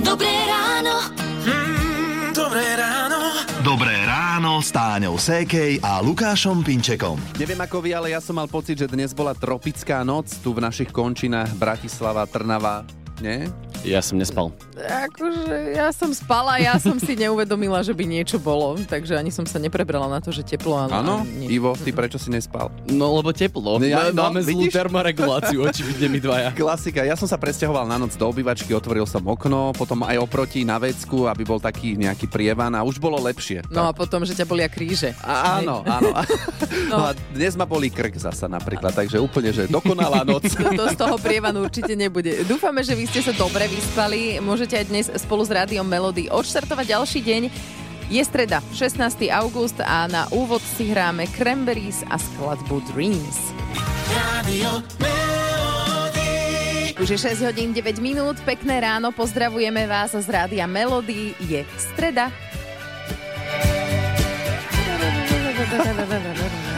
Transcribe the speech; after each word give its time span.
Dobré 0.00 0.32
ráno. 0.48 0.94
Mm, 1.44 2.32
dobré 2.32 2.64
ráno. 2.80 3.20
Dobré 3.60 3.96
ráno 4.08 4.64
s 4.64 4.72
Táňou 4.72 5.20
Sékej 5.20 5.84
a 5.84 6.00
Lukášom 6.00 6.64
Pinčekom. 6.64 7.20
Neviem 7.36 7.60
ako 7.60 7.84
vy, 7.84 7.92
ale 7.92 8.16
ja 8.16 8.24
som 8.24 8.40
mal 8.40 8.48
pocit, 8.48 8.80
že 8.80 8.88
dnes 8.88 9.12
bola 9.12 9.36
tropická 9.36 10.00
noc 10.00 10.32
tu 10.40 10.56
v 10.56 10.64
našich 10.64 10.88
končinách 10.88 11.52
Bratislava, 11.60 12.24
Trnava. 12.24 13.03
Nie? 13.16 13.46
Ja 13.82 14.00
som 14.00 14.16
nespal. 14.16 14.48
Akože 14.74 15.76
ja 15.76 15.92
som 15.92 16.08
spala, 16.10 16.56
ja 16.56 16.74
som 16.76 16.96
si 16.96 17.12
neuvedomila, 17.14 17.78
že 17.78 17.92
by 17.92 18.02
niečo 18.02 18.38
bolo, 18.38 18.80
takže 18.80 19.12
ani 19.12 19.28
som 19.28 19.44
sa 19.44 19.56
neprebrala 19.56 20.08
na 20.08 20.18
to, 20.18 20.30
že 20.30 20.40
teplo. 20.42 20.80
Áno? 20.80 21.20
Ivo, 21.42 21.76
ty 21.76 21.90
prečo 21.90 22.16
si 22.16 22.26
nespal? 22.28 22.72
No 22.86 23.12
lebo 23.14 23.30
teplo. 23.30 23.76
Ja- 23.78 23.92
Ja, 23.94 24.10
no, 24.10 24.24
Máme 24.24 24.40
zlú 24.40 24.64
vidíš? 24.64 24.74
termoreguláciu, 24.74 25.62
očividne 25.68 26.08
my 26.08 26.18
dvaja. 26.18 26.48
Klasika, 26.50 27.00
ja 27.00 27.12
som 27.12 27.24
sa 27.24 27.36
presťahoval 27.36 27.84
na 27.84 27.96
noc 27.96 28.12
do 28.12 28.24
obývačky, 28.24 28.72
otvoril 28.72 29.04
som 29.04 29.20
okno, 29.22 29.70
potom 29.70 30.00
aj 30.02 30.16
oproti 30.18 30.64
na 30.64 30.76
vecku, 30.76 31.28
aby 31.28 31.44
bol 31.44 31.60
taký 31.60 31.94
nejaký 31.94 32.26
prievan 32.26 32.72
a 32.72 32.82
už 32.82 32.96
bolo 32.96 33.20
lepšie. 33.20 33.68
No 33.68 33.84
a 33.84 33.92
potom, 33.92 34.24
že 34.24 34.32
ťa 34.32 34.42
bolia 34.44 34.66
kríže. 34.66 35.12
A, 35.20 35.60
áno, 35.60 35.84
áno. 35.84 36.10
No. 36.84 37.00
a 37.02 37.16
dnes 37.30 37.54
ma 37.54 37.64
bolí 37.64 37.88
krk 37.88 38.18
zasa 38.18 38.44
napríklad, 38.46 38.92
takže 38.92 39.16
úplne, 39.16 39.50
že 39.50 39.64
dokonalá 39.66 40.20
noc. 40.22 40.46
To, 40.46 40.68
to 40.70 40.84
z 40.86 40.96
toho 40.96 41.16
prievanu 41.16 41.64
určite 41.64 41.92
nebude. 41.92 42.44
Dúfame, 42.44 42.80
že 42.80 42.92
vy 42.92 43.03
ste 43.08 43.20
sa 43.20 43.32
dobre 43.36 43.68
vyspali. 43.68 44.40
Môžete 44.40 44.80
aj 44.80 44.86
dnes 44.88 45.06
spolu 45.20 45.44
s 45.44 45.50
Rádiom 45.52 45.84
Melody 45.84 46.30
odštartovať 46.32 46.86
ďalší 46.88 47.20
deň. 47.20 47.42
Je 48.12 48.22
streda, 48.22 48.60
16. 48.76 49.28
august 49.32 49.80
a 49.80 50.04
na 50.08 50.28
úvod 50.28 50.60
si 50.60 50.92
hráme 50.92 51.24
Cranberries 51.32 52.04
a 52.12 52.20
skladbu 52.20 52.84
Dreams. 52.92 53.52
Radio. 54.12 54.84
Už 57.00 57.10
je 57.10 57.18
6 57.18 57.42
hodín 57.44 57.74
9 57.74 57.98
minút, 57.98 58.38
pekné 58.46 58.78
ráno, 58.78 59.10
pozdravujeme 59.10 59.84
vás 59.90 60.14
z 60.14 60.28
Rádia 60.30 60.68
Melody. 60.70 61.34
Je 61.42 61.66
streda. 61.74 62.30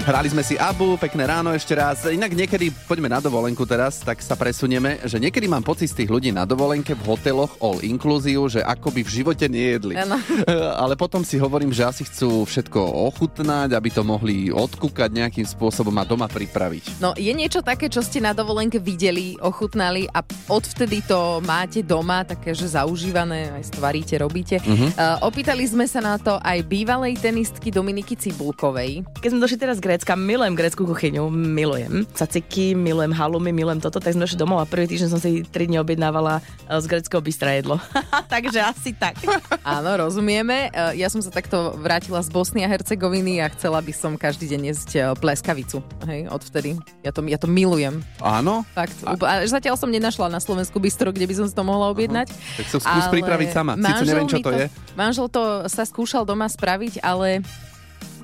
Hrali 0.06 0.30
sme 0.30 0.46
si 0.46 0.54
Abu, 0.54 0.94
pekné 0.94 1.26
ráno 1.26 1.50
ešte 1.50 1.74
raz. 1.74 2.06
Inak 2.06 2.30
niekedy, 2.30 2.70
poďme 2.86 3.10
na 3.10 3.18
dovolenku 3.18 3.66
teraz, 3.66 3.98
tak 4.06 4.22
sa 4.22 4.38
presunieme, 4.38 5.02
že 5.02 5.18
niekedy 5.18 5.50
mám 5.50 5.66
pocit 5.66 5.90
z 5.90 5.98
tých 5.98 6.14
ľudí 6.14 6.30
na 6.30 6.46
dovolenke 6.46 6.94
v 6.94 7.02
hoteloch 7.10 7.58
all 7.58 7.82
inclusive, 7.82 8.54
že 8.54 8.62
ako 8.62 8.94
by 8.94 9.02
v 9.02 9.10
živote 9.10 9.50
nejedli. 9.50 9.98
Áno. 9.98 10.14
Ale 10.86 10.94
potom 10.94 11.26
si 11.26 11.42
hovorím, 11.42 11.74
že 11.74 11.90
asi 11.90 12.06
chcú 12.06 12.46
všetko 12.46 12.78
ochutnať, 13.10 13.74
aby 13.74 13.90
to 13.90 14.06
mohli 14.06 14.46
odkúkať 14.46 15.10
nejakým 15.10 15.42
spôsobom 15.42 15.98
a 15.98 16.06
doma 16.06 16.30
pripraviť. 16.30 17.02
No, 17.02 17.10
je 17.18 17.34
niečo 17.34 17.66
také, 17.66 17.90
čo 17.90 17.98
ste 17.98 18.22
na 18.22 18.30
dovolenke 18.30 18.78
videli, 18.78 19.34
ochutnali 19.42 20.06
a 20.14 20.22
odvtedy 20.46 21.02
to 21.02 21.42
máte 21.42 21.82
doma, 21.82 22.22
také, 22.22 22.54
že 22.54 22.78
zaužívané, 22.78 23.50
aj 23.58 23.74
stvaríte, 23.74 24.14
robíte. 24.22 24.62
Uh-huh. 24.62 24.86
Uh, 24.86 25.26
opýtali 25.26 25.66
sme 25.66 25.90
sa 25.90 25.98
na 25.98 26.14
to 26.14 26.38
aj 26.46 26.62
bývalej 26.62 27.18
tenistky 27.18 27.74
Dominiky 27.74 28.14
Cibulkovej. 28.14 29.02
Keď 29.18 29.34
sme 29.34 29.42
došli 29.42 29.58
teraz 29.58 29.82
z 29.82 29.95
Grécka, 29.96 30.12
milujem 30.12 30.52
grécku 30.52 30.84
kuchyňu, 30.84 31.32
milujem. 31.32 32.04
Caciky, 32.12 32.76
milujem 32.76 33.16
halumy, 33.16 33.48
milujem 33.48 33.80
toto, 33.80 33.96
tak 33.96 34.12
sme 34.12 34.28
došli 34.28 34.36
domov 34.36 34.60
a 34.60 34.68
prvý 34.68 34.84
týždeň 34.92 35.08
som 35.08 35.16
si 35.16 35.40
3 35.40 35.72
dní 35.72 35.80
objednávala 35.80 36.44
eh, 36.44 36.76
z 36.76 36.84
gréckého 36.84 37.24
bystra 37.24 37.56
jedlo. 37.56 37.80
Takže 38.28 38.60
asi 38.60 38.92
tak. 38.92 39.16
Áno, 39.64 39.88
rozumieme. 39.96 40.68
Uh, 40.68 40.92
ja 41.00 41.08
som 41.08 41.24
sa 41.24 41.32
takto 41.32 41.80
vrátila 41.80 42.20
z 42.20 42.28
Bosny 42.28 42.60
a 42.60 42.68
Hercegoviny 42.68 43.40
a 43.40 43.48
chcela 43.56 43.80
by 43.80 43.88
som 43.96 44.20
každý 44.20 44.52
deň 44.52 44.60
jesť 44.68 44.90
uh, 45.00 45.02
pleskavicu. 45.16 45.80
Hej, 46.04 46.28
odvtedy. 46.28 46.76
Ja 47.00 47.16
to, 47.16 47.24
ja 47.24 47.40
to 47.40 47.48
milujem. 47.48 48.04
Áno? 48.20 48.68
Fakt. 48.76 49.00
A... 49.08 49.16
A 49.16 49.48
zatiaľ 49.48 49.80
som 49.80 49.88
nenašla 49.88 50.28
na 50.28 50.44
Slovensku 50.44 50.76
bystro, 50.76 51.08
kde 51.08 51.24
by 51.24 51.40
som 51.40 51.48
si 51.48 51.56
to 51.56 51.64
mohla 51.64 51.88
objednať. 51.88 52.28
Tak 52.60 52.66
sa 52.68 52.78
skús 52.84 53.04
pripraviť 53.16 53.48
sama. 53.48 53.80
Sice 53.80 53.88
manžel 53.88 54.08
neviem, 54.12 54.28
čo 54.28 54.36
mi 54.36 54.44
to 54.44 54.52
je. 54.52 54.66
Manžel 54.92 55.26
to 55.32 55.64
sa 55.72 55.88
skúšal 55.88 56.28
doma 56.28 56.52
spraviť, 56.52 57.00
ale 57.00 57.40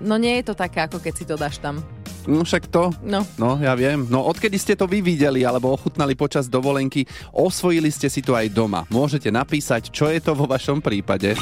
no 0.02 0.18
nie 0.18 0.40
je 0.40 0.50
to 0.50 0.54
také, 0.54 0.84
ako 0.84 0.98
keď 0.98 1.12
si 1.14 1.24
to 1.24 1.34
dáš 1.38 1.62
tam. 1.62 1.80
No 2.22 2.46
však 2.46 2.70
to, 2.70 2.94
No. 3.02 3.26
No, 3.34 3.58
ja 3.58 3.74
viem. 3.74 4.06
No, 4.06 4.22
odkedy 4.30 4.54
ste 4.54 4.78
to 4.78 4.86
vy 4.86 5.02
videli 5.02 5.42
alebo 5.42 5.74
ochutnali 5.74 6.14
počas 6.14 6.46
dovolenky, 6.46 7.02
osvojili 7.34 7.90
ste 7.90 8.06
si 8.06 8.22
to 8.22 8.38
aj 8.38 8.46
doma. 8.54 8.86
Môžete 8.94 9.34
napísať, 9.34 9.90
čo 9.90 10.06
je 10.06 10.22
to 10.22 10.38
vo 10.38 10.46
vašom 10.46 10.78
prípade. 10.78 11.34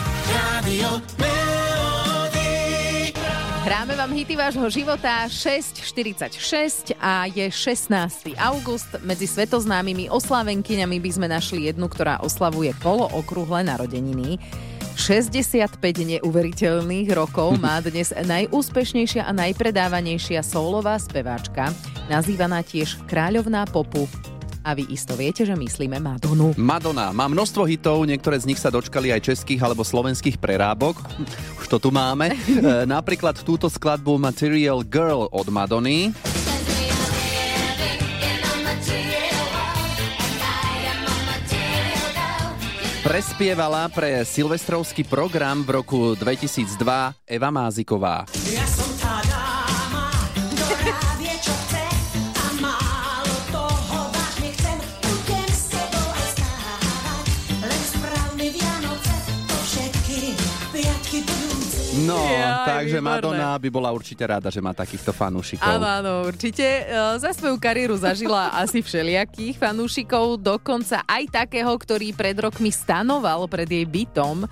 Hráme 3.61 3.93
vám 3.93 4.11
hity 4.17 4.35
vášho 4.41 4.67
života 4.73 5.29
6.46 5.29 6.97
a 6.97 7.29
je 7.29 7.45
16. 7.45 8.33
august. 8.41 8.89
Medzi 9.05 9.29
svetoznámymi 9.29 10.09
oslávenkyňami 10.09 10.97
by 10.97 11.11
sme 11.13 11.29
našli 11.29 11.69
jednu, 11.69 11.93
ktorá 11.93 12.25
oslavuje 12.25 12.73
polo 12.81 13.05
okrúhle 13.13 13.61
narodeniny. 13.61 14.41
65 15.01 15.81
neuveriteľných 15.81 17.09
rokov 17.17 17.57
má 17.57 17.81
dnes 17.81 18.13
najúspešnejšia 18.13 19.25
a 19.25 19.33
najpredávanejšia 19.33 20.45
soulová 20.45 21.01
speváčka, 21.01 21.73
nazývaná 22.13 22.61
tiež 22.61 23.01
kráľovná 23.09 23.65
popu. 23.65 24.05
A 24.61 24.77
vy 24.77 24.85
isto 24.93 25.17
viete, 25.17 25.49
že 25.49 25.57
myslíme 25.57 25.97
Madonu. 26.05 26.53
Madonna 26.61 27.17
má 27.17 27.33
množstvo 27.33 27.65
hitov, 27.65 28.05
niektoré 28.05 28.37
z 28.37 28.53
nich 28.53 28.61
sa 28.61 28.69
dočkali 28.69 29.09
aj 29.09 29.33
českých 29.33 29.65
alebo 29.65 29.81
slovenských 29.81 30.37
prerábok. 30.37 31.01
Už 31.57 31.67
to 31.73 31.81
tu 31.81 31.89
máme. 31.89 32.37
E, 32.61 32.85
napríklad 32.85 33.41
túto 33.41 33.73
skladbu 33.73 34.21
Material 34.21 34.85
Girl 34.85 35.33
od 35.33 35.49
Madony. 35.49 36.13
Prespievala 43.11 43.91
pre 43.91 44.23
silvestrovský 44.23 45.03
program 45.03 45.67
v 45.67 45.83
roku 45.83 46.15
2002 46.15 46.79
Eva 47.27 47.51
Máziková. 47.51 48.23
Ja 48.55 48.63
som 48.71 48.90
No, 61.91 62.23
Jaj, 62.23 62.67
takže 62.71 62.99
výborné. 63.03 63.11
Madonna 63.19 63.51
by 63.59 63.69
bola 63.69 63.91
určite 63.91 64.23
rada, 64.23 64.47
že 64.47 64.63
má 64.63 64.71
takýchto 64.71 65.11
fanúšikov. 65.11 65.67
Áno, 65.67 65.87
áno, 65.87 66.13
určite. 66.23 66.63
E, 66.63 67.19
Za 67.19 67.35
svoju 67.35 67.59
kariéru 67.59 67.99
zažila 67.99 68.55
asi 68.63 68.79
všelijakých 68.79 69.59
fanúšikov, 69.59 70.39
dokonca 70.39 71.03
aj 71.03 71.47
takého, 71.47 71.73
ktorý 71.75 72.15
pred 72.15 72.39
rokmi 72.39 72.71
stanoval 72.71 73.51
pred 73.51 73.67
jej 73.67 73.83
bytom. 73.83 74.47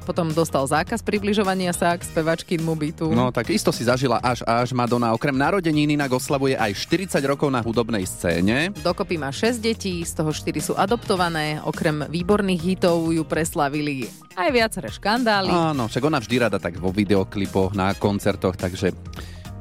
Potom 0.00 0.32
dostal 0.32 0.64
zákaz 0.64 1.04
približovania 1.04 1.76
sa 1.76 1.92
k 1.98 2.06
spevačkynmu 2.08 2.72
bytu. 2.72 3.12
No 3.12 3.28
tak 3.28 3.52
isto 3.52 3.68
si 3.68 3.84
zažila 3.84 4.16
až 4.24 4.40
až 4.48 4.72
Madonna. 4.72 5.12
Okrem 5.12 5.36
narodenín 5.36 5.92
inak 5.92 6.16
oslavuje 6.16 6.56
aj 6.56 6.72
40 6.88 7.20
rokov 7.28 7.52
na 7.52 7.60
hudobnej 7.60 8.08
scéne. 8.08 8.72
Dokopy 8.80 9.20
má 9.20 9.28
6 9.28 9.60
detí, 9.60 10.00
z 10.06 10.12
toho 10.16 10.32
4 10.32 10.48
sú 10.60 10.72
adoptované. 10.78 11.60
Okrem 11.64 12.08
výborných 12.08 12.62
hitov 12.62 13.12
ju 13.12 13.24
preslavili 13.28 14.08
aj 14.32 14.48
viaceré 14.48 14.88
škandály. 14.88 15.52
Áno, 15.52 15.88
však 15.88 16.02
ona 16.08 16.18
vždy 16.20 16.36
rada 16.48 16.56
tak 16.56 16.80
vo 16.80 16.88
videoklipoch, 16.88 17.76
na 17.76 17.92
koncertoch, 17.92 18.56
takže 18.56 18.96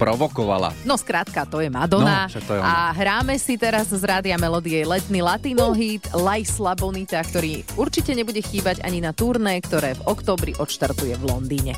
provokovala. 0.01 0.73
No 0.81 0.97
skrátka, 0.97 1.45
to 1.45 1.61
je 1.61 1.69
Madonna. 1.69 2.25
No, 2.25 2.41
to 2.41 2.57
je 2.57 2.59
ona. 2.59 2.89
a 2.89 2.97
hráme 2.97 3.37
si 3.37 3.53
teraz 3.53 3.93
z 3.93 4.01
Rádia 4.01 4.33
Melodie 4.41 4.81
letný 4.81 5.21
latino 5.21 5.77
hit 5.77 6.09
Laisla 6.09 6.73
Bonita, 6.73 7.21
ktorý 7.21 7.61
určite 7.77 8.17
nebude 8.17 8.41
chýbať 8.41 8.81
ani 8.81 8.97
na 8.97 9.13
turné, 9.13 9.61
ktoré 9.61 9.93
v 9.93 10.09
oktobri 10.09 10.57
odštartuje 10.57 11.13
v 11.21 11.23
Londýne. 11.29 11.77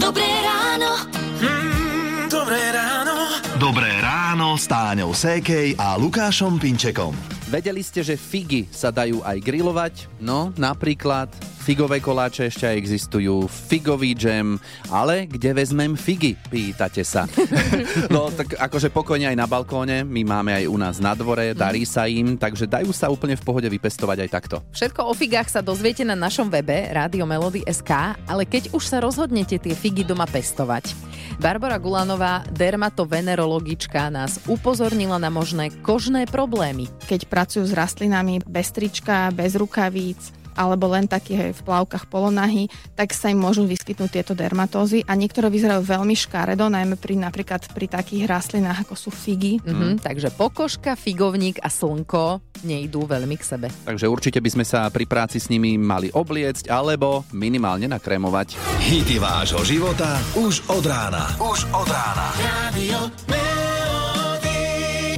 Dobré 0.00 0.24
ráno. 0.40 1.04
Mm, 1.44 2.32
dobré 2.32 2.62
ráno. 2.72 3.16
Dobré 3.60 3.92
ráno 4.00 4.56
s 4.56 4.64
Táňou 4.64 5.12
Sékej 5.12 5.76
a 5.76 6.00
Lukášom 6.00 6.56
Pinčekom. 6.56 7.12
Vedeli 7.52 7.84
ste, 7.84 8.00
že 8.00 8.16
figy 8.16 8.64
sa 8.72 8.88
dajú 8.88 9.20
aj 9.20 9.36
grilovať? 9.44 9.94
No, 10.22 10.54
napríklad 10.56 11.28
figové 11.70 12.02
koláče 12.02 12.50
ešte 12.50 12.66
aj 12.66 12.82
existujú, 12.82 13.46
figový 13.46 14.10
džem, 14.18 14.58
ale 14.90 15.30
kde 15.30 15.54
vezmem 15.54 15.94
figy, 15.94 16.34
pýtate 16.50 17.06
sa. 17.06 17.30
no, 18.14 18.26
tak 18.34 18.58
akože 18.58 18.90
pokojne 18.90 19.30
aj 19.30 19.38
na 19.38 19.46
balkóne, 19.46 20.02
my 20.02 20.26
máme 20.26 20.50
aj 20.50 20.66
u 20.66 20.74
nás 20.74 20.98
na 20.98 21.14
dvore, 21.14 21.54
darí 21.54 21.86
sa 21.86 22.10
im, 22.10 22.34
takže 22.34 22.66
dajú 22.66 22.90
sa 22.90 23.06
úplne 23.06 23.38
v 23.38 23.46
pohode 23.46 23.70
vypestovať 23.70 24.18
aj 24.18 24.30
takto. 24.34 24.56
Všetko 24.74 25.00
o 25.06 25.14
figách 25.14 25.46
sa 25.46 25.62
dozviete 25.62 26.02
na 26.02 26.18
našom 26.18 26.50
webe 26.50 26.90
radiomelody.sk, 26.90 28.18
ale 28.18 28.42
keď 28.50 28.74
už 28.74 28.90
sa 28.90 28.98
rozhodnete 28.98 29.62
tie 29.62 29.74
figy 29.78 30.02
doma 30.02 30.26
pestovať, 30.26 30.90
Barbara 31.38 31.78
Gulanová, 31.78 32.42
dermatovenerologička, 32.50 34.10
nás 34.10 34.42
upozornila 34.50 35.22
na 35.22 35.30
možné 35.30 35.70
kožné 35.86 36.26
problémy. 36.26 36.90
Keď 37.06 37.30
pracujú 37.30 37.62
s 37.62 37.78
rastlinami 37.78 38.42
bez 38.42 38.74
trička, 38.74 39.30
bez 39.30 39.54
rukavíc 39.54 40.39
alebo 40.60 40.92
len 40.92 41.08
taký 41.08 41.32
hej, 41.32 41.56
v 41.56 41.62
plavkách 41.64 42.12
polonahy, 42.12 42.68
tak 42.92 43.16
sa 43.16 43.32
im 43.32 43.40
môžu 43.40 43.64
vyskytnúť 43.64 44.20
tieto 44.20 44.36
dermatózy 44.36 45.08
a 45.08 45.16
niektoré 45.16 45.48
vyzerajú 45.48 45.80
veľmi 45.80 46.12
škaredo, 46.12 46.68
najmä 46.68 47.00
pri 47.00 47.16
napríklad 47.16 47.64
pri 47.72 47.88
takých 47.88 48.28
rastlinách 48.28 48.84
ako 48.84 48.94
sú 48.94 49.08
figy. 49.08 49.56
Mhm, 49.64 50.04
takže 50.04 50.28
pokožka, 50.36 51.00
figovník 51.00 51.56
a 51.64 51.72
slnko 51.72 52.44
nejdú 52.60 53.08
veľmi 53.08 53.40
k 53.40 53.44
sebe. 53.44 53.66
Takže 53.88 54.04
určite 54.04 54.38
by 54.44 54.50
sme 54.52 54.64
sa 54.68 54.92
pri 54.92 55.08
práci 55.08 55.40
s 55.40 55.48
nimi 55.48 55.80
mali 55.80 56.12
obliecť 56.12 56.68
alebo 56.68 57.24
minimálne 57.32 57.88
nakrémovať. 57.88 58.60
Hity 58.84 59.16
vášho 59.16 59.64
života 59.64 60.20
už 60.36 60.60
od 60.68 60.84
rána. 60.84 61.24
Už 61.40 61.64
od 61.72 61.88
rána. 61.88 62.28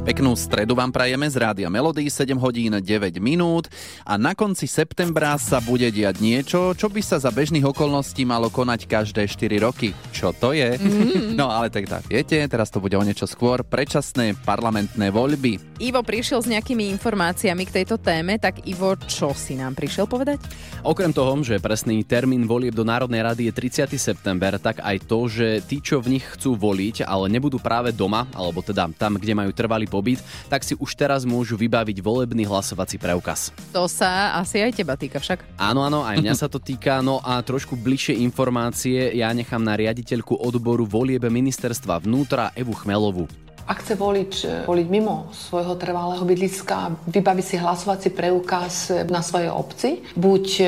Peknú 0.03 0.35
stredu 0.35 0.75
vám 0.75 0.91
prajeme 0.91 1.23
z 1.31 1.39
Rádia 1.39 1.71
Melody, 1.71 2.11
7 2.11 2.35
hodín 2.35 2.75
9 2.75 3.23
minút 3.23 3.71
a 4.03 4.19
na 4.19 4.35
konci 4.35 4.67
septembra 4.67 5.39
sa 5.39 5.63
bude 5.63 5.87
diať 5.87 6.19
niečo, 6.19 6.75
čo 6.75 6.91
by 6.91 6.99
sa 6.99 7.23
za 7.23 7.31
bežných 7.31 7.63
okolností 7.63 8.27
malo 8.27 8.51
konať 8.51 8.83
každé 8.83 9.31
4 9.31 9.63
roky. 9.63 9.95
Čo 10.11 10.35
to 10.35 10.51
je? 10.51 10.75
Mm. 10.75 11.39
No 11.39 11.47
ale 11.47 11.71
tak 11.71 11.87
tak 11.87 12.03
viete, 12.11 12.35
teraz 12.51 12.67
to 12.67 12.83
bude 12.83 12.99
o 12.99 13.07
niečo 13.07 13.23
skôr. 13.23 13.63
Predčasné 13.63 14.35
parlamentné 14.43 15.07
voľby. 15.07 15.79
Ivo 15.79 16.03
prišiel 16.03 16.43
s 16.43 16.51
nejakými 16.51 16.91
informáciami 16.99 17.63
k 17.63 17.81
tejto 17.81 17.95
téme, 17.95 18.35
tak 18.43 18.67
Ivo, 18.67 18.99
čo 19.07 19.31
si 19.31 19.55
nám 19.55 19.71
prišiel 19.71 20.03
povedať? 20.03 20.43
Okrem 20.83 21.15
toho, 21.15 21.31
že 21.47 21.63
presný 21.63 22.03
termín 22.03 22.43
volieb 22.43 22.75
do 22.75 22.83
Národnej 22.83 23.23
rady 23.23 23.47
je 23.47 23.87
30. 23.87 23.95
september, 23.95 24.59
tak 24.59 24.83
aj 24.83 25.07
to, 25.07 25.31
že 25.31 25.63
tí, 25.63 25.79
čo 25.79 26.03
v 26.03 26.19
nich 26.19 26.27
chcú 26.27 26.59
voliť, 26.59 27.07
ale 27.07 27.31
nebudú 27.31 27.55
práve 27.55 27.95
doma, 27.95 28.27
alebo 28.35 28.59
teda 28.59 28.91
tam, 28.99 29.15
kde 29.15 29.31
majú 29.31 29.55
trvalý 29.55 29.92
pobyt, 29.93 30.17
tak 30.49 30.65
si 30.65 30.73
už 30.73 30.97
teraz 30.97 31.21
môžu 31.21 31.53
vybaviť 31.53 32.01
volebný 32.01 32.49
hlasovací 32.49 32.97
preukaz. 32.97 33.53
To 33.69 33.85
sa 33.85 34.41
asi 34.41 34.65
aj 34.65 34.81
teba 34.81 34.97
týka 34.97 35.21
však. 35.21 35.61
Áno, 35.61 35.85
áno, 35.85 36.01
aj 36.01 36.17
mňa 36.17 36.33
sa 36.33 36.49
to 36.49 36.57
týka. 36.57 37.05
No 37.05 37.21
a 37.21 37.37
trošku 37.45 37.77
bližšie 37.77 38.17
informácie 38.25 39.13
ja 39.13 39.29
nechám 39.29 39.61
na 39.61 39.77
riaditeľku 39.77 40.41
odboru 40.41 40.89
volieb 40.89 41.21
ministerstva 41.29 42.01
vnútra 42.01 42.49
Evu 42.57 42.73
Chmelovu. 42.73 43.42
Ak 43.63 43.79
chce 43.79 43.95
volič 43.95 44.33
e, 44.43 44.67
voliť 44.67 44.87
mimo 44.91 45.31
svojho 45.31 45.79
trvalého 45.79 46.27
bydliska, 46.27 46.99
vybaví 47.07 47.39
si 47.39 47.55
hlasovací 47.55 48.11
preukaz 48.11 48.91
e, 48.91 49.07
na 49.07 49.23
svojej 49.23 49.55
obci, 49.55 50.03
buď 50.19 50.45
e, 50.59 50.65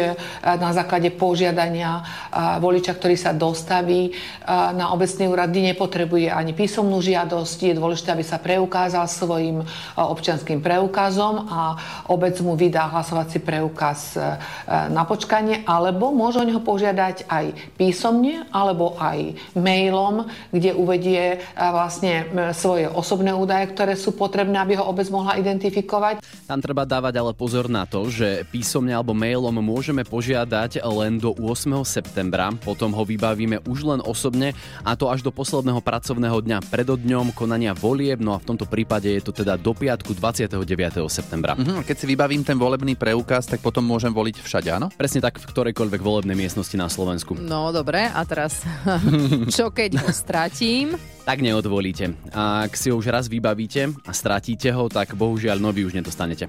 na 0.55 0.71
základe 0.71 1.11
požiadania 1.11 2.07
voliča, 2.63 2.95
ktorý 2.95 3.15
sa 3.19 3.35
dostaví 3.35 4.11
na 4.47 4.91
obecný 4.91 5.27
úrad, 5.27 5.51
nepotrebuje 5.51 6.31
ani 6.31 6.51
písomnú 6.51 6.99
žiadosť, 7.01 7.57
je 7.71 7.73
dôležité, 7.75 8.15
aby 8.15 8.23
sa 8.23 8.39
preukázal 8.39 9.07
svojim 9.07 9.63
občianským 9.95 10.59
preukazom 10.59 11.47
a 11.47 11.79
obec 12.11 12.37
mu 12.43 12.53
vydá 12.59 12.91
hlasovací 12.91 13.39
preukaz 13.41 14.19
na 14.67 15.03
počkanie, 15.07 15.63
alebo 15.65 16.11
môže 16.11 16.43
o 16.43 16.47
neho 16.47 16.61
požiadať 16.61 17.25
aj 17.31 17.45
písomne, 17.79 18.45
alebo 18.51 18.99
aj 18.99 19.35
mailom, 19.57 20.27
kde 20.51 20.75
uvedie 20.75 21.23
vlastne 21.55 22.29
svoje 22.53 22.84
osobné 22.89 23.35
údaje, 23.35 23.69
ktoré 23.75 23.93
sú 23.93 24.15
potrebné, 24.15 24.55
aby 24.57 24.79
ho 24.79 24.87
obec 24.87 25.09
mohla 25.11 25.37
identifikovať. 25.37 26.23
Tam 26.47 26.63
treba 26.63 26.87
dávať 26.87 27.19
ale 27.19 27.31
pozor 27.35 27.67
na 27.67 27.83
to, 27.83 28.07
že 28.07 28.47
písomne 28.49 28.93
alebo 28.93 29.17
mailom 29.17 29.53
môžeme 29.59 30.07
požiadať 30.07 30.81
len 30.81 31.17
do 31.19 31.35
8. 31.35 31.83
septembra, 31.83 32.53
potom 32.61 32.93
ho 32.93 33.03
vybavíme 33.03 33.65
už 33.67 33.79
len 33.85 33.99
osobne 34.01 34.53
a 34.85 34.93
to 34.95 35.09
až 35.11 35.25
do 35.25 35.33
posledného 35.33 35.81
pracovného 35.81 36.37
dňa 36.39 36.57
pred 36.69 36.85
dňom 36.85 37.33
konania 37.33 37.73
volieb, 37.73 38.21
no 38.21 38.37
a 38.37 38.41
v 38.41 38.45
tomto 38.53 38.69
prípade 38.69 39.09
je 39.09 39.21
to 39.25 39.33
teda 39.33 39.57
do 39.57 39.73
piatku 39.73 40.13
29. 40.13 40.61
septembra. 41.09 41.57
Mhm, 41.57 41.81
keď 41.81 41.95
si 41.97 42.05
vybavím 42.05 42.45
ten 42.45 42.55
volebný 42.55 42.93
preukaz, 42.93 43.49
tak 43.49 43.59
potom 43.65 43.81
môžem 43.81 44.13
voliť 44.13 44.39
všade, 44.39 44.69
áno? 44.69 44.93
Presne 44.93 45.25
tak 45.25 45.41
v 45.41 45.49
ktorejkoľvek 45.49 46.01
volebnej 46.01 46.37
miestnosti 46.37 46.77
na 46.77 46.85
Slovensku. 46.85 47.33
No 47.35 47.73
dobre, 47.73 48.05
a 48.05 48.21
teraz 48.23 48.61
čo 49.55 49.73
keď 49.73 50.05
ho 50.05 50.09
stratím? 50.13 51.14
Tak 51.25 51.41
neodvolíte. 51.41 52.13
A 52.37 52.69
ak 52.69 52.77
si 52.77 52.93
ho 52.93 53.01
už 53.01 53.09
raz 53.09 53.25
vybavíte 53.25 53.89
a 54.05 54.11
stratíte 54.13 54.69
ho, 54.69 54.85
tak 54.85 55.17
bohužiaľ 55.17 55.57
nový 55.57 55.89
už 55.89 55.97
nedostanete. 55.97 56.45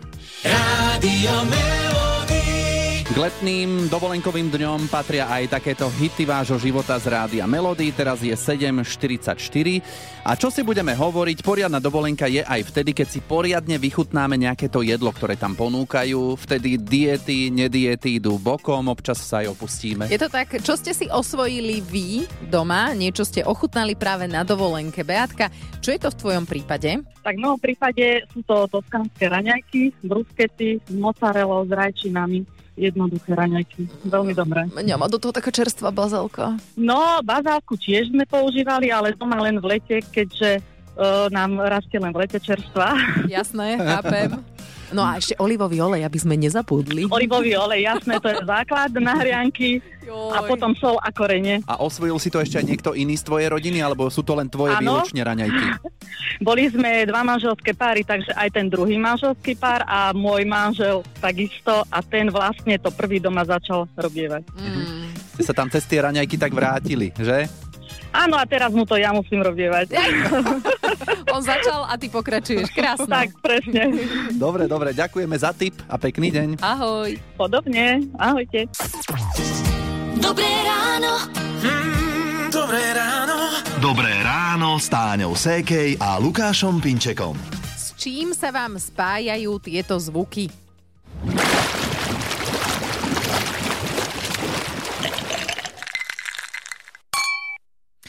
K 3.06 3.14
letným 3.14 3.87
dovolenkovým 3.87 4.50
dňom 4.50 4.91
patria 4.91 5.31
aj 5.31 5.55
takéto 5.55 5.87
hity 5.87 6.26
vášho 6.26 6.58
života 6.58 6.99
z 6.99 7.06
rádia 7.14 7.47
Melody. 7.47 7.94
Teraz 7.94 8.19
je 8.19 8.35
7.44. 8.35 10.26
A 10.26 10.35
čo 10.35 10.50
si 10.50 10.67
budeme 10.67 10.91
hovoriť, 10.91 11.38
poriadna 11.47 11.79
dovolenka 11.79 12.26
je 12.26 12.43
aj 12.43 12.67
vtedy, 12.67 12.91
keď 12.91 13.06
si 13.06 13.23
poriadne 13.23 13.79
vychutnáme 13.79 14.35
nejaké 14.35 14.67
to 14.67 14.82
jedlo, 14.82 15.14
ktoré 15.14 15.38
tam 15.38 15.55
ponúkajú. 15.55 16.35
Vtedy 16.35 16.82
diety, 16.82 17.55
nediety 17.55 18.19
idú 18.19 18.43
bokom, 18.43 18.91
občas 18.91 19.23
sa 19.23 19.47
aj 19.47 19.55
opustíme. 19.55 20.11
Je 20.11 20.19
to 20.19 20.26
tak, 20.26 20.58
čo 20.58 20.75
ste 20.75 20.91
si 20.91 21.06
osvojili 21.06 21.79
vy 21.87 22.26
doma, 22.50 22.91
niečo 22.91 23.23
ste 23.23 23.47
ochutnali 23.47 23.94
práve 23.94 24.26
na 24.26 24.43
dovolenke. 24.43 25.06
Beatka, 25.06 25.47
čo 25.79 25.94
je 25.94 26.03
to 26.03 26.11
v 26.11 26.19
tvojom 26.26 26.43
prípade? 26.43 27.06
Tak 27.23 27.38
v 27.38 27.43
mojom 27.47 27.62
prípade 27.62 28.26
sú 28.35 28.43
to 28.43 28.67
toskanské 28.67 29.31
raňajky, 29.31 29.94
bruskety 30.03 30.82
s 30.82 30.91
mozzarellou, 30.91 31.62
s 31.62 31.70
rajčinami. 31.70 32.65
Jednoduché 32.76 33.32
raňajky. 33.32 33.88
Veľmi 34.05 34.37
dobré. 34.37 34.69
Nemá 34.84 35.08
do 35.08 35.17
toho 35.17 35.32
taká 35.32 35.49
čerstvá 35.49 35.88
bazálka. 35.88 36.61
No, 36.76 37.25
bazálku 37.25 37.81
tiež 37.81 38.12
sme 38.12 38.28
používali, 38.28 38.93
ale 38.93 39.17
doma 39.17 39.40
len 39.40 39.56
v 39.56 39.76
lete, 39.76 40.05
keďže 40.05 40.61
uh, 40.61 41.32
nám 41.32 41.56
rastie 41.56 41.96
len 41.96 42.12
v 42.12 42.20
lete 42.28 42.37
čerstva. 42.37 42.93
Jasné, 43.32 43.81
chápem. 43.81 44.37
No 44.94 45.02
a 45.02 45.19
ešte 45.19 45.34
olivový 45.43 45.82
olej, 45.82 46.06
aby 46.06 46.19
sme 46.20 46.38
nezapudli. 46.38 47.11
Olivový 47.11 47.58
olej, 47.58 47.90
jasné, 47.90 48.23
to 48.23 48.31
je 48.31 48.38
základ 48.46 48.94
na 48.94 49.19
hrianky. 49.19 49.82
A 50.06 50.46
potom 50.46 50.70
sol 50.79 51.02
a 51.02 51.11
korene. 51.11 51.58
A 51.67 51.82
osvojil 51.82 52.14
si 52.22 52.31
to 52.31 52.38
ešte 52.38 52.62
aj 52.62 52.67
niekto 52.70 52.94
iný 52.94 53.19
z 53.19 53.26
tvojej 53.26 53.50
rodiny, 53.50 53.82
alebo 53.82 54.06
sú 54.06 54.22
to 54.22 54.38
len 54.38 54.46
tvoje 54.46 54.79
Áno. 54.79 55.02
výlučne 55.02 55.26
raňajky? 55.26 55.64
Boli 56.40 56.68
sme 56.68 57.08
dva 57.08 57.24
manželské 57.24 57.72
páry, 57.72 58.04
takže 58.04 58.32
aj 58.36 58.48
ten 58.52 58.66
druhý 58.68 59.00
manželský 59.00 59.56
pár 59.56 59.84
a 59.88 60.12
môj 60.12 60.44
manžel 60.44 61.00
takisto 61.18 61.84
a 61.88 61.98
ten 62.04 62.28
vlastne 62.28 62.76
to 62.76 62.92
prvý 62.92 63.20
doma 63.22 63.44
začal 63.44 63.88
robievať. 63.96 64.44
Mm. 64.56 65.12
Ste 65.36 65.42
sa 65.44 65.54
tam 65.56 65.68
cez 65.68 65.84
tie 65.84 66.00
raňajky 66.00 66.36
tak 66.36 66.52
vrátili, 66.52 67.12
že? 67.16 67.48
Áno, 68.16 68.40
a 68.40 68.48
teraz 68.48 68.72
mu 68.72 68.88
to 68.88 68.96
ja 68.96 69.12
musím 69.12 69.44
robievať. 69.44 69.92
On 71.34 71.42
začal 71.44 71.84
a 71.84 72.00
ty 72.00 72.08
pokračuješ. 72.08 72.72
Krásne. 72.72 73.04
tak, 73.08 73.28
presne. 73.44 73.92
Dobre, 74.32 74.64
dobre, 74.64 74.96
ďakujeme 74.96 75.36
za 75.36 75.52
tip 75.52 75.76
a 75.84 76.00
pekný 76.00 76.32
deň. 76.32 76.48
Ahoj. 76.64 77.12
Podobne. 77.36 78.08
Ahojte. 78.16 78.72
Dobré 80.16 80.48
ráno. 80.64 81.12
Dobré 83.76 84.08
ráno 84.25 84.81
s 84.81 84.88
Táňou 84.88 85.37
Sékej 85.37 86.00
a 86.00 86.17
Lukášom 86.17 86.81
Pinčekom. 86.81 87.37
S 87.76 87.93
čím 88.00 88.32
sa 88.32 88.49
vám 88.49 88.81
spájajú 88.81 89.61
tieto 89.61 90.00
zvuky? 90.00 90.49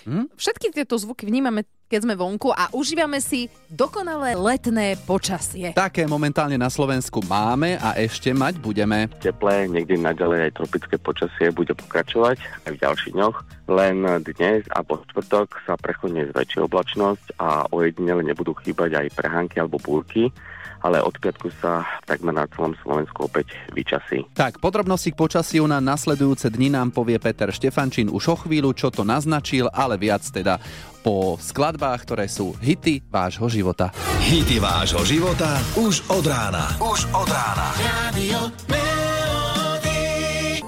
Hm? 0.08 0.32
Všetky 0.40 0.72
tieto 0.72 0.96
zvuky 0.96 1.28
vnímame, 1.28 1.68
keď 1.92 2.08
sme 2.08 2.16
vonku 2.16 2.56
a 2.56 2.72
užívame 2.72 3.20
si 3.20 3.52
dokonalé 3.68 4.40
letné 4.40 4.96
počasie. 5.04 5.76
Také 5.76 6.08
momentálne 6.08 6.56
na 6.56 6.72
Slovensku 6.72 7.20
máme 7.28 7.76
a 7.76 7.92
ešte 8.00 8.32
mať 8.32 8.56
budeme. 8.64 9.12
teplé, 9.20 9.68
niekde 9.68 10.00
naďalej 10.00 10.48
aj 10.48 10.52
tropické 10.64 10.96
počasie 10.96 11.52
bude 11.52 11.76
pokračovať 11.76 12.40
aj 12.40 12.72
v 12.72 12.82
ďalších 12.88 13.14
dňoch. 13.20 13.38
Len 13.68 13.98
dnes 14.24 14.64
a 14.72 14.80
po 14.80 15.04
štvrtok 15.12 15.60
sa 15.68 15.76
prechodne 15.76 16.32
zväčší 16.32 16.64
oblačnosť 16.64 17.36
a 17.36 17.68
ojedinele 17.76 18.24
nebudú 18.24 18.56
chýbať 18.64 19.04
aj 19.04 19.12
prehánky 19.12 19.60
alebo 19.60 19.76
búrky, 19.76 20.32
ale 20.82 21.02
od 21.02 21.16
piatku 21.18 21.50
sa 21.62 21.86
takmer 22.06 22.34
na 22.34 22.46
celom 22.54 22.74
Slovensku 22.82 23.26
opäť 23.26 23.54
vyčasí. 23.74 24.26
Tak, 24.34 24.60
podrobnosti 24.62 25.14
k 25.14 25.20
počasiu 25.20 25.66
na 25.66 25.82
nasledujúce 25.82 26.50
dni 26.54 26.74
nám 26.74 26.94
povie 26.94 27.18
Peter 27.18 27.50
Štefančín 27.50 28.12
už 28.12 28.24
o 28.34 28.36
chvíľu, 28.46 28.74
čo 28.74 28.94
to 28.94 29.02
naznačil, 29.08 29.70
ale 29.74 29.98
viac 29.98 30.24
teda 30.24 30.62
po 31.02 31.40
skladbách, 31.40 32.04
ktoré 32.04 32.26
sú 32.28 32.52
hity 32.60 33.08
vášho 33.08 33.48
života. 33.48 33.96
Hity 34.28 34.60
vášho 34.60 35.08
života 35.08 35.56
už 35.80 36.04
od 36.12 36.26
rána. 36.28 36.76
Už 36.84 37.08
od 37.16 37.30
rána. 37.32 37.68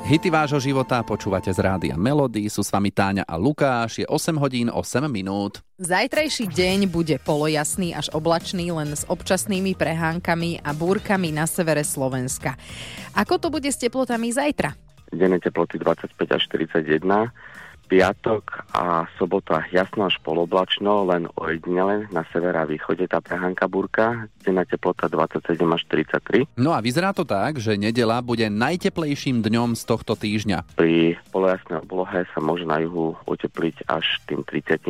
Hity 0.09 0.33
vášho 0.33 0.57
života 0.57 1.05
počúvate 1.05 1.53
z 1.53 1.61
rádia 1.61 1.93
Melody, 1.93 2.49
sú 2.49 2.65
s 2.65 2.73
vami 2.73 2.89
Táňa 2.89 3.29
a 3.29 3.37
Lukáš, 3.37 4.01
je 4.01 4.09
8 4.09 4.41
hodín 4.41 4.65
8 4.73 5.05
minút. 5.05 5.61
Zajtrajší 5.77 6.49
deň 6.49 6.89
bude 6.89 7.21
polojasný 7.21 7.93
až 7.93 8.09
oblačný 8.17 8.73
len 8.73 8.89
s 8.89 9.05
občasnými 9.05 9.77
prehánkami 9.77 10.65
a 10.65 10.73
búrkami 10.73 11.29
na 11.29 11.45
severe 11.45 11.85
Slovenska. 11.85 12.57
Ako 13.13 13.37
to 13.37 13.53
bude 13.53 13.69
s 13.69 13.77
teplotami 13.77 14.33
zajtra? 14.33 14.73
Denné 15.13 15.37
teploty 15.37 15.77
25 15.77 16.09
až 16.25 16.41
41, 16.57 17.29
piatok 17.89 18.69
a 18.77 19.10
sobota 19.17 19.65
jasno 19.74 20.05
až 20.05 20.22
poloblačno, 20.22 21.10
len 21.10 21.25
ojedinele 21.34 22.05
na 22.13 22.22
sever 22.29 22.53
a 22.53 22.69
východe 22.69 23.10
tá 23.10 23.17
prehánka 23.17 23.65
búrka, 23.65 24.29
denná 24.46 24.62
teplota 24.69 25.10
27 25.10 25.58
až 25.65 25.81
33. 25.89 26.46
No 26.62 26.77
a 26.77 26.79
vyzerá 26.86 27.10
to 27.17 27.25
tak, 27.25 27.58
že 27.58 27.74
nedela 27.74 28.22
bude 28.22 28.46
najteplejším 28.46 29.41
dňom 29.41 29.74
z 29.74 29.84
tohto 29.89 30.13
týždňa. 30.13 30.77
Pri 30.77 31.17
polojasnej 31.34 31.81
oblohe 31.81 32.29
sa 32.29 32.39
môže 32.39 32.69
na 32.69 32.77
juhu 32.77 33.17
otepliť 33.25 33.89
až 33.89 34.05
tým 34.29 34.46
34 34.46 34.86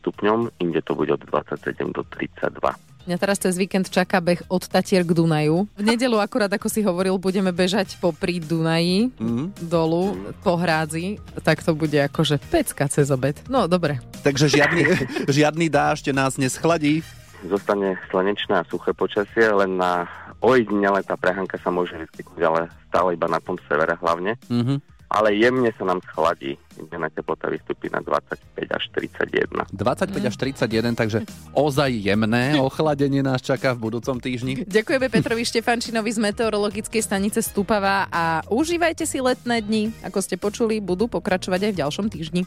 stupňom, 0.00 0.48
inde 0.64 0.80
to 0.80 0.96
bude 0.96 1.12
od 1.12 1.22
27 1.28 1.92
do 1.92 2.00
32. 2.16 2.87
Mňa 3.08 3.16
teraz 3.16 3.40
cez 3.40 3.56
víkend 3.56 3.88
čaká 3.88 4.20
beh 4.20 4.44
od 4.46 4.60
Tatier 4.62 5.00
k 5.00 5.16
Dunaju. 5.16 5.64
V 5.72 5.82
nedelu 5.82 6.20
akurát, 6.20 6.52
ako 6.52 6.68
si 6.68 6.84
hovoril, 6.84 7.16
budeme 7.16 7.48
bežať 7.50 7.96
po 7.96 8.12
pri 8.12 8.36
Dunaji 8.36 9.16
Mhm. 9.16 9.64
dolu 9.64 10.12
po 10.44 10.54
hrádzi. 10.54 11.16
Tak 11.40 11.64
to 11.64 11.72
bude 11.72 11.96
akože 11.96 12.36
pecka 12.52 12.84
cez 12.84 13.08
obed. 13.08 13.40
No, 13.48 13.64
dobre. 13.64 13.96
Takže 14.20 14.52
žiadny, 14.52 14.82
žiadny 15.40 15.66
dážď 15.66 16.12
nás 16.12 16.36
neschladí. 16.36 17.00
Zostane 17.40 17.96
slnečné 18.06 18.60
a 18.60 18.68
suché 18.68 18.92
počasie, 18.92 19.48
len 19.48 19.80
na 19.80 20.04
ojedinele 20.38 21.00
tá 21.00 21.16
prehánka 21.16 21.56
sa 21.56 21.72
môže 21.72 21.96
vyskytnúť, 21.96 22.42
ale 22.42 22.60
stále 22.84 23.16
iba 23.16 23.24
na 23.24 23.40
tom 23.40 23.56
severe 23.64 23.96
hlavne. 23.96 24.36
Mhm. 24.52 24.97
Ale 25.08 25.32
jemne 25.40 25.72
sa 25.72 25.88
nám 25.88 26.04
schladí, 26.04 26.60
denná 26.76 27.08
teplota 27.08 27.48
vystúpi 27.48 27.88
na 27.88 28.04
25 28.04 28.38
až 28.68 28.84
31. 28.92 29.64
25 29.72 30.28
až 30.28 30.34
31, 30.36 30.92
takže 30.94 31.24
ozaj 31.56 31.90
jemné 31.96 32.60
ochladenie 32.60 33.24
nás 33.24 33.40
čaká 33.40 33.72
v 33.72 33.88
budúcom 33.88 34.20
týždni. 34.20 34.68
Ďakujeme 34.68 35.08
Petrovi 35.08 35.48
Štefančinovi 35.48 36.10
z 36.12 36.20
meteorologickej 36.20 37.02
stanice 37.02 37.40
Stupava 37.40 38.06
a 38.12 38.44
užívajte 38.52 39.08
si 39.08 39.18
letné 39.24 39.64
dni. 39.64 39.96
Ako 40.04 40.20
ste 40.20 40.36
počuli, 40.36 40.78
budú 40.84 41.08
pokračovať 41.08 41.60
aj 41.66 41.72
v 41.72 41.80
ďalšom 41.80 42.06
týždni. 42.12 42.42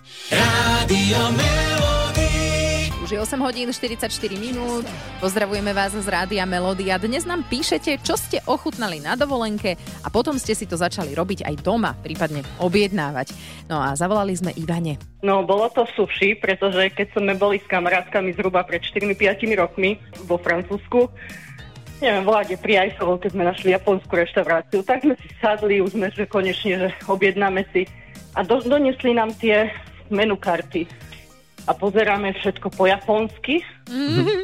Už 3.01 3.17
je 3.17 3.17
8 3.17 3.41
hodín 3.41 3.65
44 3.73 4.13
minút. 4.37 4.85
Pozdravujeme 5.17 5.73
vás 5.73 5.89
z 5.89 6.05
Rádia 6.05 6.45
Melódia. 6.45 7.01
Dnes 7.01 7.25
nám 7.25 7.41
píšete, 7.49 7.97
čo 8.05 8.13
ste 8.13 8.45
ochutnali 8.45 9.01
na 9.01 9.17
dovolenke 9.17 9.73
a 10.05 10.13
potom 10.13 10.37
ste 10.37 10.53
si 10.53 10.69
to 10.69 10.77
začali 10.77 11.17
robiť 11.17 11.41
aj 11.41 11.65
doma, 11.65 11.97
prípadne 11.97 12.45
objednávať. 12.61 13.33
No 13.65 13.81
a 13.81 13.97
zavolali 13.97 14.37
sme 14.37 14.53
Ivane. 14.53 15.01
No, 15.25 15.41
bolo 15.41 15.65
to 15.73 15.89
sushi, 15.97 16.37
pretože 16.37 16.93
keď 16.93 17.17
sme 17.17 17.33
boli 17.33 17.57
s 17.57 17.65
kamarátkami 17.65 18.37
zhruba 18.37 18.61
pred 18.69 18.85
4-5 18.85 19.17
rokmi 19.57 19.97
vo 20.29 20.37
Francúzsku, 20.37 21.09
neviem, 22.05 22.21
vláde 22.21 22.53
pri 22.61 22.85
Eiffelu, 22.85 23.17
keď 23.17 23.29
sme 23.33 23.49
našli 23.49 23.73
japonskú 23.73 24.13
reštauráciu, 24.13 24.85
tak 24.85 25.01
sme 25.01 25.17
si 25.17 25.29
sadli, 25.41 25.81
už 25.81 25.97
sme, 25.97 26.13
že 26.13 26.29
konečne, 26.29 26.85
že 26.85 26.89
objednáme 27.09 27.65
si 27.73 27.89
a 28.37 28.45
do, 28.45 28.61
donesli 28.61 29.17
nám 29.17 29.33
tie 29.41 29.73
menu 30.13 30.37
karty 30.37 31.10
a 31.71 31.73
pozeráme 31.73 32.35
všetko 32.35 32.67
po 32.75 32.83
japonsky 32.83 33.63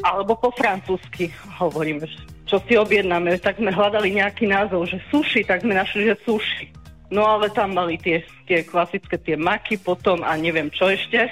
alebo 0.07 0.39
po 0.39 0.55
francúzsky. 0.55 1.27
Hovoríme, 1.59 2.07
čo 2.47 2.63
si 2.63 2.79
objednáme, 2.79 3.35
tak 3.43 3.59
sme 3.59 3.75
hľadali 3.75 4.15
nejaký 4.15 4.47
názov, 4.47 4.87
že 4.87 5.03
sushi, 5.11 5.43
tak 5.43 5.67
sme 5.67 5.75
našli, 5.75 6.07
že 6.07 6.15
sushi. 6.23 6.71
No 7.11 7.27
ale 7.27 7.51
tam 7.51 7.75
mali 7.75 7.99
tie, 7.99 8.23
tie 8.47 8.63
klasické 8.63 9.19
tie 9.19 9.35
maky 9.35 9.75
potom 9.75 10.23
a 10.23 10.39
neviem 10.39 10.71
čo 10.71 10.87
ešte. 10.87 11.27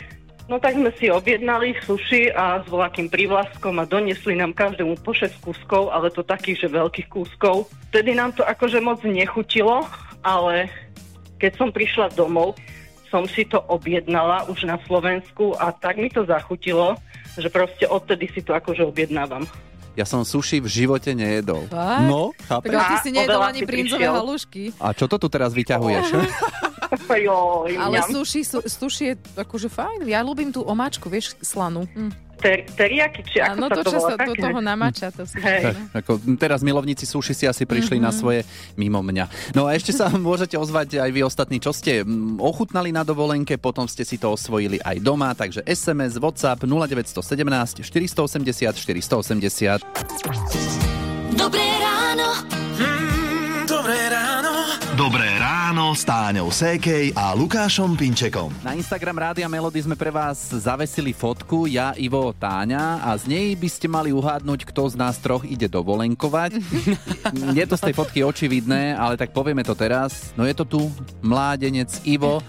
No 0.46 0.60
tak 0.60 0.78
sme 0.78 0.92
si 1.00 1.08
objednali 1.10 1.74
sushi 1.88 2.30
a 2.30 2.62
s 2.62 2.70
voľakým 2.70 3.10
privlaskom 3.10 3.80
a 3.82 3.88
doniesli 3.88 4.38
nám 4.38 4.54
každému 4.54 5.00
po 5.02 5.16
6 5.16 5.42
kúskov, 5.42 5.90
ale 5.90 6.14
to 6.14 6.22
takých, 6.22 6.68
že 6.68 6.76
veľkých 6.76 7.08
kúskov. 7.10 7.72
Vtedy 7.90 8.14
nám 8.14 8.36
to 8.36 8.46
akože 8.46 8.78
moc 8.84 9.02
nechutilo, 9.02 9.88
ale 10.22 10.70
keď 11.42 11.52
som 11.58 11.74
prišla 11.74 12.14
domov, 12.14 12.54
som 13.10 13.26
si 13.26 13.46
to 13.46 13.60
objednala 13.60 14.46
už 14.50 14.66
na 14.66 14.78
Slovensku 14.84 15.54
a 15.56 15.72
tak 15.72 15.98
mi 15.98 16.10
to 16.10 16.26
zachutilo, 16.26 16.98
že 17.36 17.48
proste 17.52 17.86
odtedy 17.88 18.28
si 18.32 18.42
to 18.42 18.54
akože 18.54 18.84
objednávam. 18.84 19.46
Ja 19.96 20.04
som 20.04 20.28
sushi 20.28 20.60
v 20.60 20.68
živote 20.68 21.16
nejedol. 21.16 21.72
Fakt? 21.72 22.04
No, 22.12 22.36
Tak 22.36 22.68
chápeš? 22.68 22.72
ale 22.76 22.84
ty 22.84 22.96
si 23.00 23.10
nejedol 23.16 23.42
ani 23.48 23.62
brinzové 23.64 24.08
halušky. 24.12 24.64
A 24.76 24.92
čo 24.92 25.08
to 25.08 25.16
tu 25.16 25.32
teraz 25.32 25.56
vyťahuješ? 25.56 26.06
Joj, 26.96 27.76
Ale 27.80 28.04
sushi, 28.08 28.44
su, 28.44 28.60
sushi 28.64 29.04
je 29.12 29.16
akože 29.36 29.68
fajn. 29.72 30.08
Ja 30.08 30.20
ľúbim 30.24 30.52
tú 30.52 30.64
omáčku, 30.64 31.08
vieš, 31.08 31.36
slanú. 31.40 31.88
Hm. 31.96 32.12
Ter, 32.36 32.68
teriaky, 32.68 33.24
či 33.24 33.40
ako 33.40 33.56
Áno, 33.56 33.68
sa 33.72 33.76
to, 33.76 33.84
to 33.84 33.92
čo 33.96 34.00
sa 34.04 34.16
do 34.20 34.34
toho 34.36 34.60
namača. 34.60 35.08
To 35.16 35.24
si 35.24 35.40
Hej. 35.40 35.64
Tak, 35.72 35.76
ako 36.04 36.12
teraz 36.36 36.60
milovníci 36.62 37.08
suši 37.08 37.34
si 37.34 37.46
asi 37.48 37.64
prišli 37.64 37.98
na 37.98 38.12
svoje 38.12 38.44
mimo 38.76 39.00
mňa. 39.00 39.56
No 39.56 39.66
a 39.66 39.74
ešte 39.74 39.96
sa 39.96 40.12
môžete 40.28 40.60
ozvať 40.60 41.00
aj 41.00 41.10
vy 41.16 41.22
ostatní, 41.24 41.64
čo 41.64 41.72
ste 41.72 42.04
ochutnali 42.38 42.92
na 42.92 43.08
dovolenke, 43.08 43.56
potom 43.56 43.88
ste 43.88 44.04
si 44.04 44.20
to 44.20 44.36
osvojili 44.36 44.84
aj 44.84 45.00
doma, 45.00 45.32
takže 45.34 45.64
SMS, 45.64 46.20
WhatsApp 46.20 46.64
0917 46.68 47.82
480 47.84 48.76
480. 48.76 49.82
Dobré 51.36 51.68
ráno. 51.80 53.05
Dobré 54.96 55.28
ráno 55.36 55.92
s 55.92 56.08
Táňou 56.08 56.48
Sékej 56.48 57.12
a 57.20 57.36
Lukášom 57.36 58.00
Pinčekom. 58.00 58.48
Na 58.64 58.72
Instagram 58.72 59.28
Rádia 59.28 59.44
Melody 59.52 59.84
sme 59.84 59.92
pre 59.92 60.08
vás 60.08 60.40
zavesili 60.56 61.12
fotku, 61.12 61.68
ja, 61.68 61.92
Ivo, 62.00 62.32
Táňa 62.32 63.04
a 63.04 63.12
z 63.20 63.28
nej 63.28 63.48
by 63.60 63.68
ste 63.68 63.92
mali 63.92 64.16
uhádnuť, 64.16 64.64
kto 64.64 64.88
z 64.88 64.96
nás 64.96 65.20
troch 65.20 65.44
ide 65.44 65.68
dovolenkovať. 65.68 66.64
je 67.60 67.66
to 67.68 67.76
z 67.76 67.84
tej 67.84 67.94
fotky 67.94 68.24
očividné, 68.24 68.96
ale 68.96 69.20
tak 69.20 69.36
povieme 69.36 69.68
to 69.68 69.76
teraz. 69.76 70.32
No 70.40 70.48
je 70.48 70.56
to 70.56 70.64
tu 70.64 70.88
mládenec 71.20 71.92
Ivo. 72.08 72.40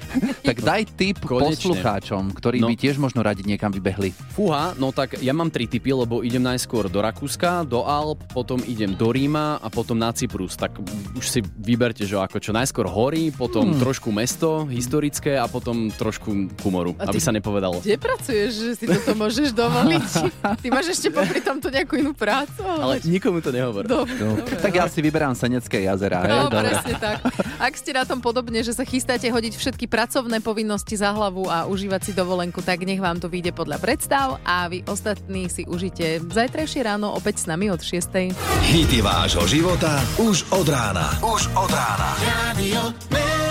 Tak 0.46 0.62
daj 0.62 0.82
tip 0.94 1.18
Konečne. 1.18 1.50
poslucháčom, 1.50 2.30
ktorí 2.30 2.62
No. 2.62 2.70
by 2.70 2.78
tiež 2.78 3.02
možno 3.02 3.26
radi 3.26 3.42
niekam 3.42 3.74
vybehli. 3.74 4.14
Fúha, 4.38 4.70
no 4.78 4.94
tak 4.94 5.18
ja 5.18 5.34
mám 5.34 5.50
tri 5.50 5.66
typy, 5.66 5.90
lebo 5.90 6.22
idem 6.22 6.46
najskôr 6.46 6.86
do 6.86 7.02
Rakúska, 7.02 7.66
do 7.66 7.82
Alp, 7.82 8.22
potom 8.30 8.62
idem 8.62 8.94
do 8.94 9.10
Ríma 9.10 9.58
a 9.58 9.66
potom 9.66 9.98
na 9.98 10.14
Cyprus. 10.14 10.54
Tak 10.54 10.78
už 11.18 11.26
si 11.26 11.40
vyberte, 11.58 12.06
že 12.06 12.14
ako 12.14 12.35
čo 12.38 12.50
najskôr 12.50 12.86
hory, 12.86 13.28
potom 13.28 13.66
Hmm. 13.66 13.78
trošku 13.78 14.08
mesto 14.08 14.64
historické 14.66 15.34
a 15.34 15.44
potom 15.44 15.88
trošku 15.88 16.30
ku 16.56 16.68
moru, 16.68 16.92
A 16.94 17.04
ty- 17.04 17.08
aby 17.08 17.18
sa 17.18 17.30
nepovedalo. 17.30 17.78
Kde 17.78 17.96
pracuješ, 17.96 18.50
že 18.54 18.70
si 18.74 18.84
toto 18.84 19.12
môžeš 19.14 19.52
dovoliť? 19.52 20.10
Ty 20.62 20.68
máš 20.68 20.86
ešte 20.92 21.08
popri 21.08 21.38
tomto 21.38 21.68
nejakú 21.68 21.96
inú 21.96 22.12
prácu? 22.12 22.62
Ale 22.62 22.98
nikomu 23.02 23.38
to 23.38 23.50
nehovor. 23.50 23.84
Dobre, 23.84 24.14
No, 24.16 24.36
dobre. 24.36 24.56
tak 24.56 24.72
ja 24.72 24.86
si 24.86 24.98
vyberám 24.98 25.32
Senecké 25.32 25.82
jazera. 25.82 26.20
No, 26.20 26.48
presne 26.48 26.94
tak. 26.94 27.20
Ak 27.56 27.72
ste 27.80 27.96
na 27.96 28.04
tom 28.04 28.20
podobne, 28.20 28.60
že 28.60 28.76
sa 28.76 28.84
chystáte 28.84 29.25
hodiť 29.32 29.56
všetky 29.56 29.88
pracovné 29.88 30.44
povinnosti 30.44 30.92
za 30.92 31.16
hlavu 31.16 31.48
a 31.48 31.64
užívať 31.64 32.00
si 32.04 32.12
dovolenku, 32.12 32.60
tak 32.60 32.84
nech 32.84 33.00
vám 33.00 33.16
to 33.16 33.32
vyjde 33.32 33.56
podľa 33.56 33.80
predstav 33.80 34.36
a 34.44 34.68
vy 34.68 34.84
ostatní 34.84 35.48
si 35.48 35.64
užite 35.64 36.20
zajtrajšie 36.20 36.84
ráno 36.84 37.16
opäť 37.16 37.42
s 37.42 37.48
nami 37.48 37.72
od 37.72 37.80
6. 37.80 38.36
Hity 38.76 39.00
vášho 39.00 39.48
života 39.48 40.04
už 40.20 40.44
od 40.52 40.68
rána. 40.68 41.16
Už 41.25 41.48
od 41.56 41.70
rána. 41.72 42.08
Radio 42.52 43.45